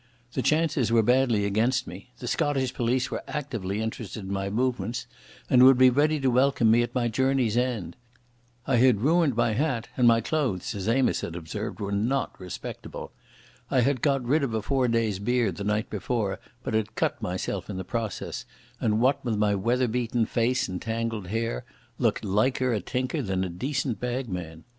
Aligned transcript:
The 0.33 0.41
chances 0.41 0.91
were 0.91 1.03
badly 1.03 1.45
against 1.45 1.85
me. 1.85 2.09
The 2.17 2.27
Scottish 2.27 2.73
police 2.73 3.11
were 3.11 3.21
actively 3.27 3.83
interested 3.83 4.21
in 4.23 4.33
my 4.33 4.49
movements 4.49 5.05
and 5.47 5.61
would 5.61 5.77
be 5.77 5.91
ready 5.91 6.19
to 6.21 6.31
welcome 6.31 6.71
me 6.71 6.81
at 6.81 6.95
my 6.95 7.07
journey's 7.07 7.55
end. 7.55 7.95
I 8.65 8.77
had 8.77 9.01
ruined 9.01 9.35
my 9.35 9.53
hat, 9.53 9.89
and 9.95 10.07
my 10.07 10.19
clothes, 10.19 10.73
as 10.73 10.87
Amos 10.87 11.21
had 11.21 11.35
observed, 11.35 11.79
were 11.79 11.91
not 11.91 12.31
respectable. 12.41 13.11
I 13.69 13.81
had 13.81 14.01
got 14.01 14.25
rid 14.25 14.41
of 14.41 14.55
a 14.55 14.63
four 14.63 14.87
days' 14.87 15.19
beard 15.19 15.57
the 15.57 15.63
night 15.63 15.91
before, 15.91 16.39
but 16.63 16.73
had 16.73 16.95
cut 16.95 17.21
myself 17.21 17.69
in 17.69 17.77
the 17.77 17.83
process, 17.85 18.45
and 18.79 19.01
what 19.01 19.23
with 19.23 19.37
my 19.37 19.53
weather 19.53 19.87
beaten 19.87 20.25
face 20.25 20.67
and 20.67 20.81
tangled 20.81 21.27
hair 21.27 21.63
looked 21.99 22.25
liker 22.25 22.73
a 22.73 22.81
tinker 22.81 23.21
than 23.21 23.43
a 23.43 23.49
decent 23.49 23.99
bagman. 23.99 24.63